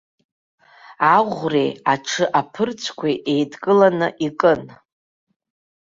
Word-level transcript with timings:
Аӷәреи 1.15 1.71
аҽы 1.93 2.25
аԥырцәқәеи 2.39 3.15
еидкыланы 3.33 4.07
икын. 4.27 4.61